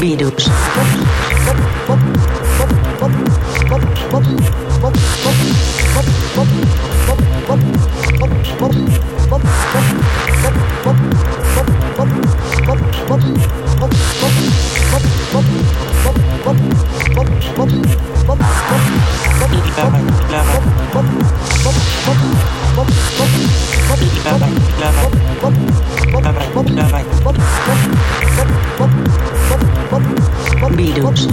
Beatles. 0.00 1.13
Beatles. 30.84 31.24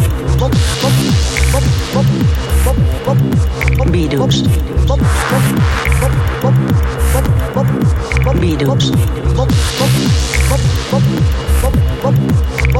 Beatles. 3.92 3.92
Beatles. 3.92 4.48
Beatles. 8.40 8.88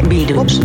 Beatles. 0.08 0.56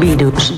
Beatles. 0.00 0.56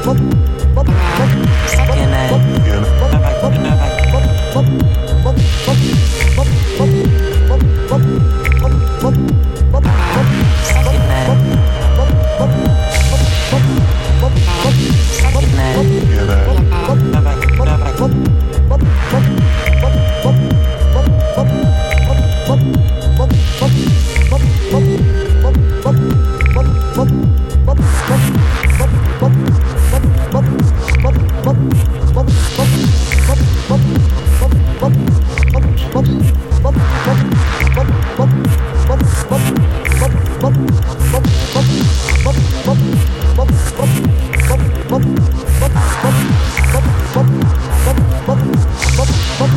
Good. 0.03 0.48
Bop, 48.29 48.37
bop, 48.97 49.09
bop. 49.39 49.49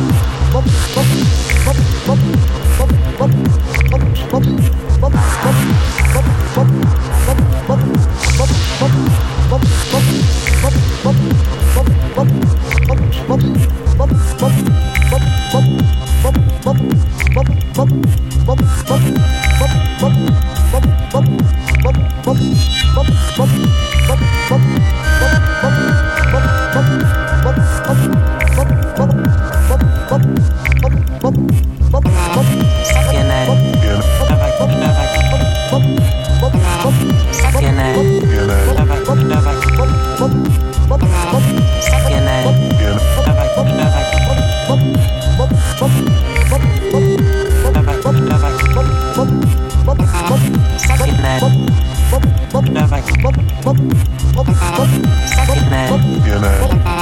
Sexy 55.27 55.59
man. 55.69 55.89
You 56.25 56.39
know. 56.39 56.93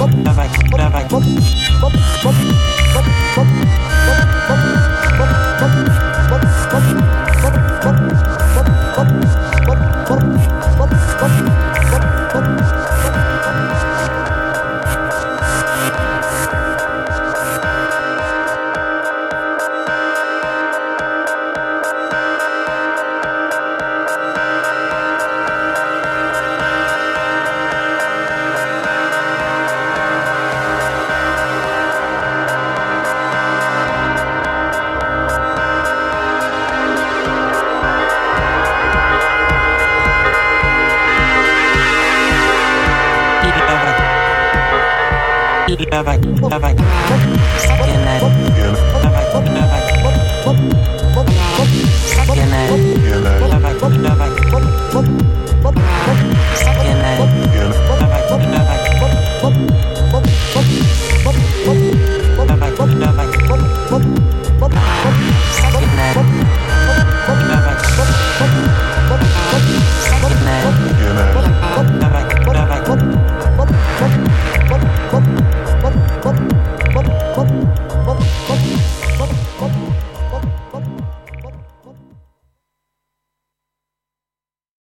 Avec, 45.90 46.20
avec, 46.52 46.52
avec. 46.52 47.41